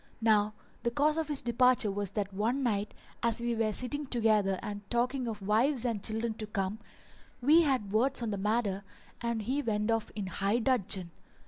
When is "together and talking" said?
4.07-5.27